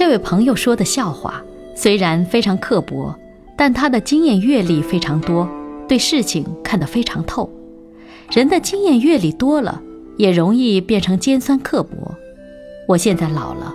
[0.00, 3.14] 这位朋友说的笑话虽然非常刻薄，
[3.54, 5.46] 但他的经验阅历非常多，
[5.86, 7.50] 对事情看得非常透。
[8.30, 9.82] 人的经验阅历多了，
[10.16, 12.14] 也容易变成尖酸刻薄。
[12.88, 13.74] 我现在老了，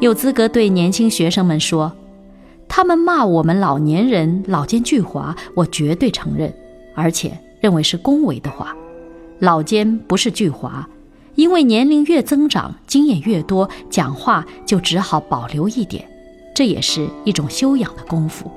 [0.00, 1.92] 有资格对年轻学生们说，
[2.66, 6.50] 他们骂我们老年人老奸巨猾，我绝对承认，
[6.94, 8.74] 而且认为是恭维的话。
[9.40, 10.86] 老奸不是巨猾。
[11.36, 16.04] 因为年龄越增长，经验越多，讲话就只好保留一点，
[16.54, 18.50] 这也是一种修养的功夫。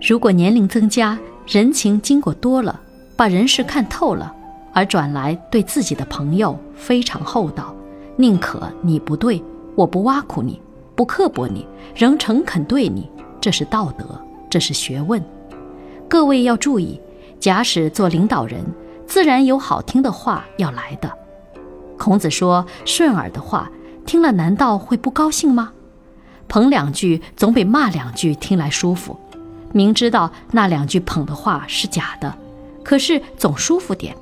[0.00, 2.80] 如果年龄增加，人情经过多了，
[3.16, 4.32] 把人事看透了，
[4.72, 7.74] 而转来对自己的朋友非常厚道，
[8.16, 9.42] 宁可你不对，
[9.74, 10.60] 我不挖苦你，
[10.94, 14.04] 不刻薄你，仍诚恳对你，这是道德，
[14.48, 15.20] 这是学问。
[16.08, 17.00] 各位要注意，
[17.40, 18.64] 假使做领导人，
[19.08, 21.10] 自然有好听的话要来的。
[21.98, 23.70] 孔子说：“顺耳的话，
[24.04, 25.72] 听了难道会不高兴吗？
[26.48, 29.18] 捧两句总比骂两句听来舒服。
[29.72, 32.34] 明知道那两句捧的话是假的，
[32.84, 34.14] 可是总舒服点。”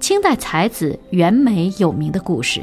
[0.00, 2.62] 清代才子袁枚有名的故事，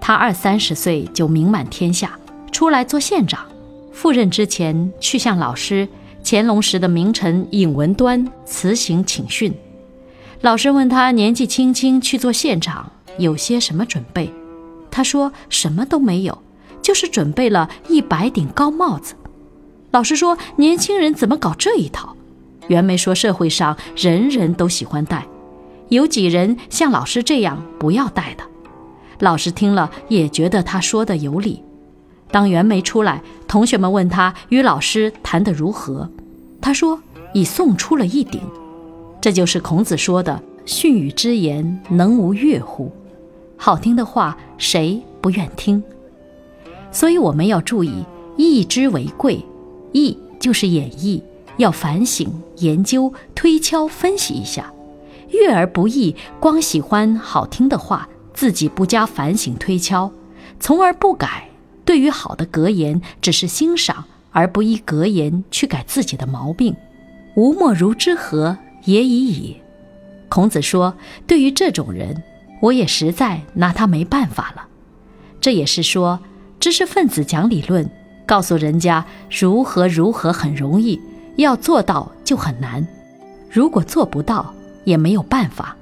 [0.00, 2.18] 他二三十岁就名满天下，
[2.50, 3.44] 出来做县长。
[3.92, 5.86] 赴任之前，去向老师
[6.24, 9.52] 乾隆时的名臣尹文端辞行请训。
[10.40, 12.90] 老师问他年纪轻轻去做县长。
[13.18, 14.32] 有些什么准备？
[14.90, 16.42] 他说什么都没有，
[16.82, 19.14] 就是准备了一百顶高帽子。
[19.90, 22.16] 老师说年轻人怎么搞这一套？
[22.68, 25.26] 袁枚说社会上人人都喜欢戴，
[25.88, 28.44] 有几人像老师这样不要戴的？
[29.18, 31.62] 老师听了也觉得他说的有理。
[32.30, 36.08] 当袁枚出来，同学们问他与老师谈得如何，
[36.60, 37.00] 他说
[37.34, 38.40] 已送出了一顶。
[39.20, 42.92] 这就是孔子说的“训语之言，能无悦乎？”
[43.62, 45.82] 好听的话，谁不愿听？
[46.90, 48.06] 所以我们要注意，
[48.38, 49.44] 义之为贵。
[49.92, 51.20] 义就是演绎，
[51.58, 54.72] 要反省、研究、推敲、分析一下。
[55.28, 60.10] 悦而不义，光喜欢好听的话，自己不加反省推敲，
[60.58, 61.50] 从而不改。
[61.84, 66.74] 对于好的格言，只是欣赏，而不依格言去改自己的毛病。
[67.36, 68.56] 吾莫如之何
[68.86, 69.58] 也已矣。
[70.30, 70.94] 孔子说，
[71.26, 72.22] 对于这种人。
[72.60, 74.66] 我也实在拿他没办法了，
[75.40, 76.20] 这也是说，
[76.58, 77.90] 知识分子讲理论，
[78.26, 81.00] 告诉人家如何如何很容易，
[81.36, 82.86] 要做到就很难。
[83.50, 84.54] 如果做不到，
[84.84, 85.74] 也没有办法。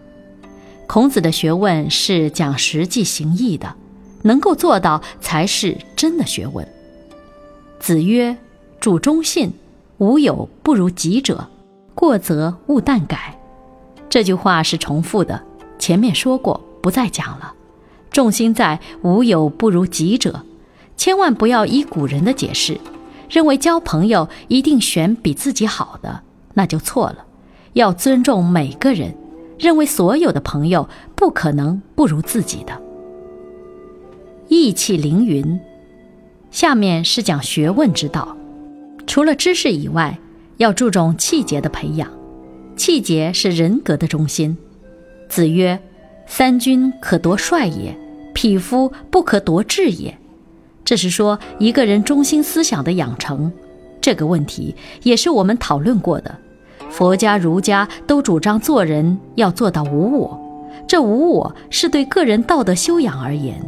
[0.86, 3.74] 孔子的学问是讲实际行义的，
[4.22, 6.66] 能够做到才是真的学问。
[7.78, 8.36] 子曰
[8.80, 9.52] ：“主忠信，
[9.98, 11.48] 无有不如己者，
[11.94, 13.38] 过则勿惮改。”
[14.08, 15.42] 这句话是重复的，
[15.78, 16.58] 前面说过。
[16.88, 17.52] 不再讲了，
[18.10, 20.46] 重心在“无有不如己者”，
[20.96, 22.80] 千万不要依古人的解释，
[23.28, 26.22] 认为交朋友一定选比自己好的，
[26.54, 27.26] 那就错了。
[27.74, 29.14] 要尊重每个人，
[29.58, 32.80] 认为所有的朋友不可能不如自己的。
[34.48, 35.60] 义气凌云，
[36.50, 38.34] 下面是讲学问之道，
[39.06, 40.18] 除了知识以外，
[40.56, 42.10] 要注重气节的培养。
[42.76, 44.56] 气节是人格的中心。
[45.28, 45.78] 子曰。
[46.28, 47.96] 三军可夺帅也，
[48.34, 50.16] 匹夫不可夺志也。
[50.84, 53.50] 这是说一个人中心思想的养成。
[54.00, 56.32] 这个问题也是我们讨论过的。
[56.88, 60.38] 佛家、儒家都主张做人要做到无我，
[60.86, 63.60] 这无我是对个人道德修养而言。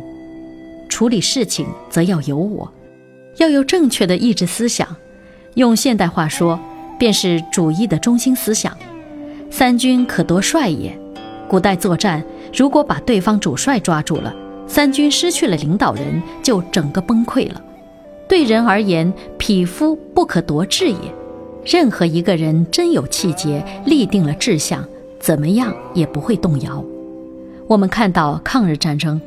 [0.89, 2.73] 处理事情则要有我，
[3.39, 4.87] 要有正确的意志思想。
[5.55, 6.59] 用现代话说，
[6.99, 8.77] 便是主义的中心思想。
[9.51, 10.97] 三军可夺帅也。
[11.51, 12.23] 古代作战。
[12.55, 14.33] 如果把对方主帅抓住了，
[14.69, 17.61] 三军失去了领导人，就整个崩溃了。
[18.29, 20.97] 对人而言，匹夫不可夺志也。
[21.65, 24.85] 任何一个人真有气节，立定了志向，
[25.19, 26.85] 怎么样也不会动摇。
[27.67, 29.21] 我们看到抗日战争，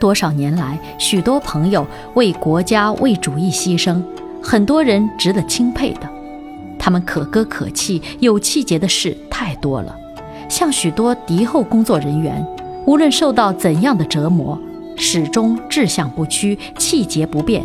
[0.00, 4.02] 多少年来，许多朋友为国家、为主义牺牲，
[4.42, 6.00] 很多人值得钦佩的。
[6.80, 9.96] 他们可歌可泣、有气节的事太多了，
[10.50, 12.46] 像许多敌后工作人员。
[12.86, 14.58] 无论受到怎样的折磨，
[14.96, 17.64] 始终志向不屈，气节不变。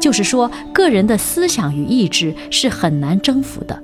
[0.00, 3.80] 就是说，个人的思想与意志是很难征服的。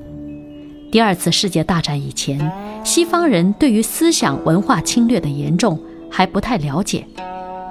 [0.90, 2.52] 第二次世界大战以前，
[2.84, 5.78] 西方人对于思想文化侵略的严重
[6.10, 7.04] 还不太了解；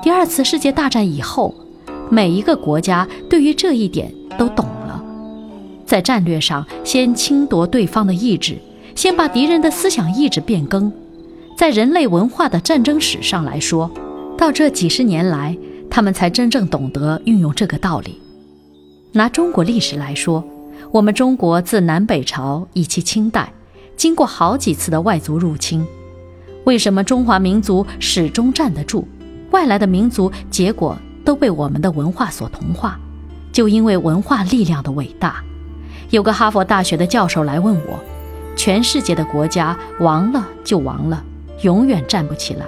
[0.02, 1.54] 第二次世界大战以后，
[2.10, 5.04] 每一个国家对于这一点都懂了。
[5.86, 8.58] 在战略上，先侵夺对方的意志，
[8.96, 10.92] 先把敌人的思想意志变更。
[11.58, 13.92] 在人类文化的战争史上来说，
[14.38, 15.56] 到这几十年来，
[15.90, 18.20] 他们才真正懂得运用这个道理。
[19.12, 20.44] 拿中国历史来说，
[20.92, 23.52] 我们中国自南北朝以及清代，
[23.96, 25.86] 经过好几次的外族入侵，
[26.64, 29.06] 为什么中华民族始终站得住？
[29.52, 33.00] 外来的民族结果都被我们的文化所同化，
[33.54, 35.42] 就因为文化力量的伟大。
[36.10, 37.98] 有个哈佛大学的教授来问我：
[38.56, 41.24] 全世界的国家亡了就亡了，
[41.62, 42.66] 永远站不起来，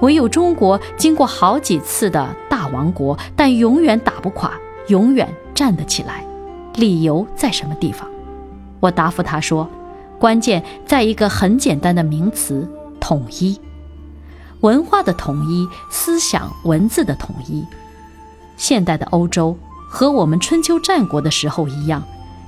[0.00, 4.52] 唯有中国经过好几次的大王国，但永远打不垮，
[4.88, 5.28] 永远。
[5.54, 6.24] 站得起来，
[6.76, 8.08] 理由在什么地方？
[8.80, 9.68] 我答复他说，
[10.18, 12.66] 关键在一个很简单的名词——
[12.98, 13.60] 统一。
[14.62, 17.64] 文化的统一，思想文字的统一。
[18.56, 19.56] 现代的欧洲
[19.86, 22.02] 和我们春秋战国的时候一样，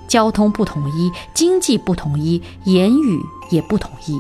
[0.09, 3.21] 交通不统一，经济不统一，言语
[3.51, 4.19] 也不统一。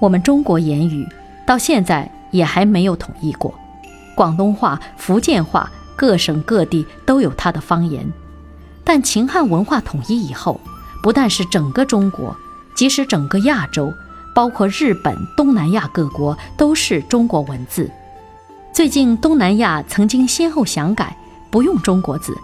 [0.00, 1.06] 我们中国言语
[1.46, 3.54] 到现在也还没有统一过，
[4.14, 5.70] 广东话、福建话。
[5.96, 8.10] 各省各地都有它的方言，
[8.82, 10.58] 但秦汉文化统一以后，
[11.02, 12.34] 不但是整个中国，
[12.74, 13.92] 即使整个亚洲，
[14.34, 17.90] 包括日本、东南亚各国，都是中国文字。
[18.72, 21.14] 最近东南亚曾经先后想改，
[21.50, 22.34] 不用中国字，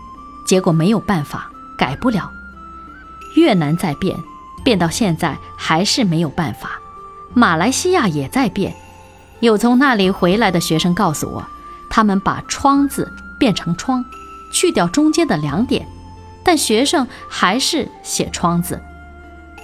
[0.46, 2.30] 结果没有办法，改不了。
[3.36, 4.16] 越南在变，
[4.64, 6.80] 变到现在还是没有办法。
[7.32, 8.74] 马来西亚也在变，
[9.40, 11.46] 有从那里回来的学生告诉我，
[11.88, 13.10] 他们把“窗”字。
[13.38, 14.02] 变成窗，
[14.50, 15.86] 去掉中间的两点，
[16.42, 18.80] 但学生还是写窗字。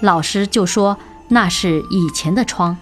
[0.02, 0.98] 老师就说
[1.28, 2.76] 那是以前的窗，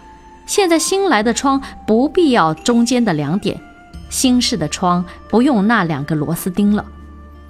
[0.46, 3.60] 现在新来的窗不必要中间的两点，
[4.08, 6.84] 新式的窗不用那两个螺丝钉了。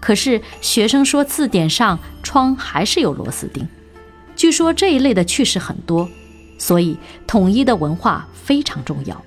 [0.00, 3.68] 可是学生说字典上窗还是有螺丝钉。
[4.34, 6.08] 据说这一类的趣事很多，
[6.58, 9.22] 所以统一的文化非常重要。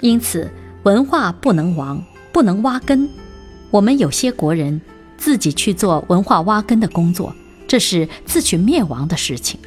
[0.00, 0.50] 因此
[0.82, 3.08] 文化不能亡，不能挖根。
[3.70, 4.80] 我们有些国人
[5.16, 7.32] 自己去做文化挖根的工作，
[7.68, 9.60] 这是自取灭亡的事情。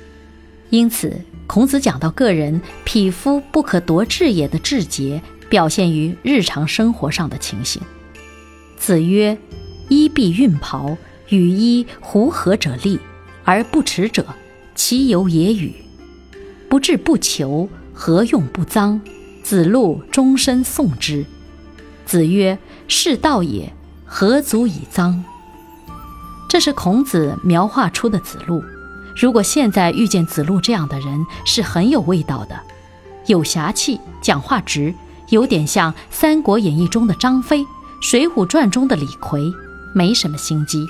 [0.70, 7.82] 因此，孔子讲到个人匹夫不可夺志也的志节，表现于日常生活上的情形。
[8.78, 9.38] 子曰
[9.90, 10.98] ：“衣蔽缨袍，
[11.30, 13.00] 与衣狐合者立，
[13.44, 14.26] 而不耻者，
[14.74, 15.74] 其由也与？
[16.70, 19.00] 不志不求，何用不臧？”
[19.44, 21.24] 子路终身诵之。
[22.06, 23.72] 子曰：“是道也。”
[24.08, 25.22] 何足以臧？
[26.48, 28.64] 这是孔子描画出的子路。
[29.16, 32.58] 如果现在遇见子路这样的人，是很有味道的，
[33.26, 34.94] 有侠气，讲话直，
[35.30, 37.62] 有点像《三国演义》中的张飞，
[38.00, 39.54] 《水浒传》中的李逵，
[39.95, 40.86] 没什么心机。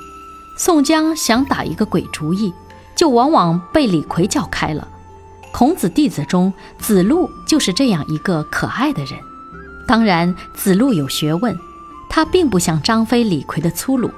[0.58, 2.52] 宋江想打一个鬼主意，
[2.96, 4.88] 就往往被李逵叫开了。
[5.54, 9.20] 孔子弟子中，子路就是这样一个可爱的人。
[9.88, 11.56] 当然，子路有学问。
[12.10, 14.10] 他并不像张飞、李逵的粗鲁，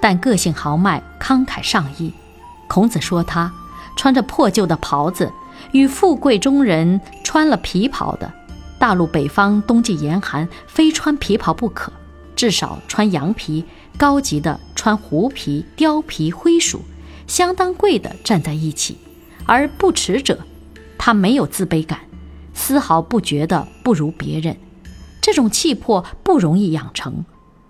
[0.00, 2.12] 但个性豪迈、慷慨上义。
[2.68, 3.50] 孔子说他
[3.96, 5.32] 穿着破旧的袍子，
[5.72, 8.30] 与富贵中人穿了皮袍的。
[8.78, 11.90] 大陆北方冬季严寒，非穿皮袍不可，
[12.38, 13.64] 至少穿羊皮，
[13.96, 16.82] 高级的穿狐皮、貂皮、灰鼠，
[17.26, 18.96] 相当贵的站在一起。
[19.44, 20.38] 而不耻者，
[20.96, 21.98] 他没有自卑感，
[22.54, 24.56] 丝毫不觉得不如别人。
[25.20, 27.24] 这种气魄不容易养成。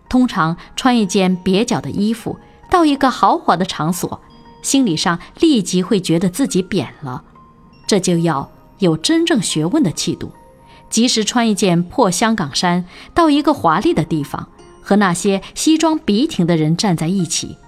[0.07, 4.21] 通常穿一件蹩脚的衣服到一个豪华的场所，
[4.61, 7.25] 心理上立即会觉得自己贬了。
[7.87, 10.31] 这就要有真正学问的气度。
[10.91, 12.85] 即使穿一件破香港衫
[13.15, 14.49] 到一个华丽的地方，
[14.89, 17.59] 和那些西装笔挺的人站在一起，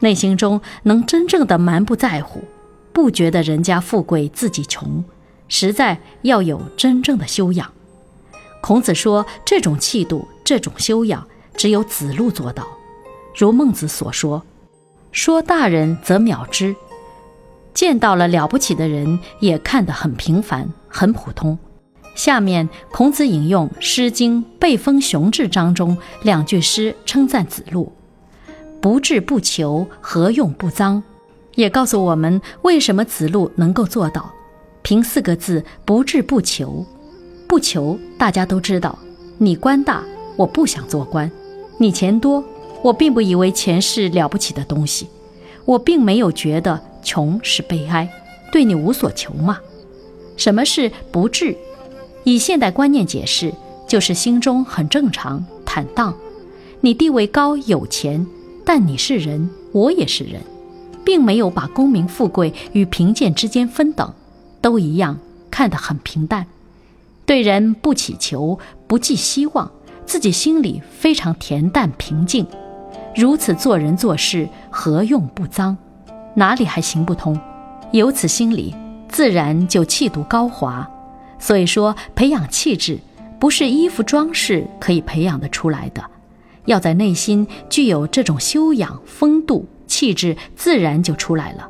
[0.00, 2.44] 内心中能真正的蛮不在乎，
[2.92, 5.02] 不觉得人家富贵自己穷，
[5.48, 7.72] 实在要有真正的修养。
[8.60, 11.26] 孔子说：“这种气度，这种修养。”
[11.56, 12.66] 只有子路做到，
[13.34, 14.42] 如孟子所说
[15.12, 16.76] ：“说大人则藐之，
[17.72, 21.58] 见到了了不起的人，也看得很平凡、很普通。”
[22.20, 27.90] 下面，孔子引用《诗经·背风雄志章》中两句诗，称赞子路
[28.78, 31.00] ：“不志不求，何用不臧？”
[31.56, 34.30] 也告诉我们为什么子路能够做到。
[34.82, 36.84] 凭四个字：“不志不求。”
[37.48, 38.98] 不求，大家都知道，
[39.38, 40.04] 你官大，
[40.36, 41.32] 我不想做官。
[41.78, 42.44] 你钱多，
[42.82, 45.08] 我并不以为钱是了不起的东西，
[45.64, 48.06] 我并没有觉得穷是悲哀，
[48.52, 49.58] 对你无所求嘛。
[50.36, 51.56] 什么是不智？
[52.24, 53.52] 以现代观念解释，
[53.86, 56.14] 就是心中很正常、坦荡。
[56.80, 58.26] 你地位高、有钱，
[58.64, 60.40] 但你是人，我也是人，
[61.04, 64.12] 并没有把功名富贵与贫贱之间分等，
[64.60, 65.18] 都一样，
[65.50, 66.46] 看得很平淡。
[67.26, 69.70] 对人不祈求，不寄希望，
[70.04, 72.46] 自己心里非常恬淡平静。
[73.14, 75.76] 如此做人做事，何用不脏？
[76.34, 77.38] 哪里还行不通？
[77.92, 78.74] 有此心理，
[79.08, 80.88] 自然就气度高华。
[81.40, 82.98] 所以说，培养气质，
[83.40, 86.04] 不是衣服装饰可以培养得出来的，
[86.66, 91.68] 要在内心具有这种修养、风度、气质，自然就出来了。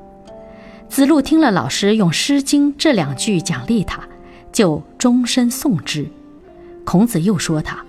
[0.88, 4.02] 子路听了老师用《诗经》这两句奖励他，
[4.52, 6.04] 就终身诵之。
[6.84, 7.84] 孔子又说他：“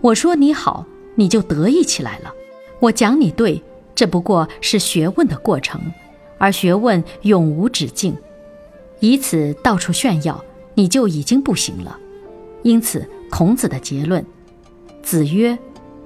[0.00, 2.32] 我说你好，你就得意起来了。”
[2.80, 3.62] 我讲你对，
[3.94, 5.80] 这不过是学问的过程，
[6.38, 8.16] 而学问永无止境，
[9.00, 10.42] 以此到处炫耀，
[10.76, 11.98] 你就已经不行了。
[12.62, 14.24] 因此，孔子的结论：
[15.02, 15.58] 子曰：“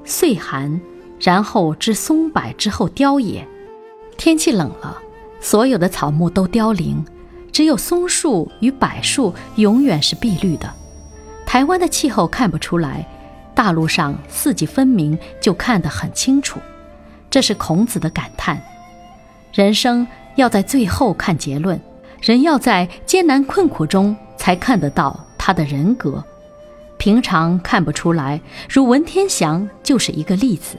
[0.05, 0.81] 岁寒，
[1.21, 3.47] 然后知松柏之后凋也。”
[4.17, 4.97] 天气冷了，
[5.41, 7.05] 所有的草木都凋零，
[7.53, 10.73] 只有松树与柏树永远是碧绿的。
[11.45, 13.07] 台湾的气候看不出来。
[13.53, 16.59] 大陆上四季分明，就看得很清楚。
[17.29, 18.62] 这是孔子的感叹：
[19.53, 21.79] 人生要在最后看结论，
[22.23, 26.25] 人要在艰难困苦中才看得到他的人格。
[26.97, 30.78] 平常看不出来，如文天祥就是一个例子。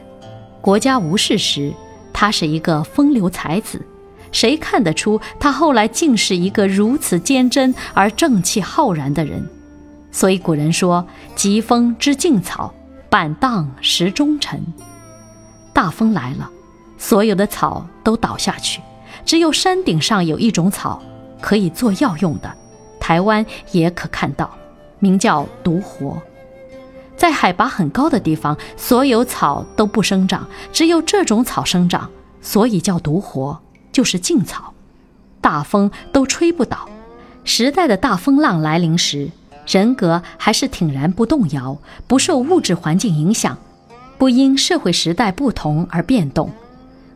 [0.60, 1.72] 国家无事时，
[2.12, 3.80] 他是一个风流才子，
[4.32, 9.48] 谁看得出他后来竟是一个如此坚贞而正气浩然的人？
[10.12, 12.74] 所以古人说：“疾风知劲草，
[13.10, 14.60] 板荡识忠臣。”
[15.72, 16.50] 大风来了，
[16.98, 18.82] 所有的草都倒下去，
[19.24, 21.02] 只有山顶上有一种草
[21.40, 22.54] 可以做药用的，
[23.02, 24.50] 台湾也可看到，
[25.00, 26.22] 名叫独活。
[27.18, 32.10] 在海拔很高的地方，所有草都不生长，只有这种草生长，
[32.42, 33.60] 所以叫独活，
[33.92, 34.74] 就是劲草。
[35.42, 36.88] 大风都吹不倒。
[37.44, 39.30] 时代的大风浪来临时。
[39.68, 41.78] 人格还是挺然不动摇，
[42.08, 43.58] 不受物质环境影响，
[44.18, 46.50] 不因社会时代不同而变动。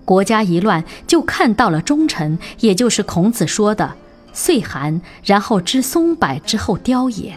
[0.06, 3.94] 国家一乱，就看到了忠臣，也就是孔子说的
[4.36, 7.36] “岁寒，然后知松柏之后凋也”。